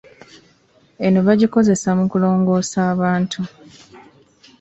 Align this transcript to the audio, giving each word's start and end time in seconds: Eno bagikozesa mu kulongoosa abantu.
Eno 1.05 1.19
bagikozesa 1.27 1.89
mu 1.97 2.05
kulongoosa 2.11 2.79
abantu. 2.93 3.39